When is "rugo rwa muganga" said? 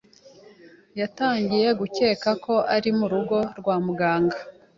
3.11-4.37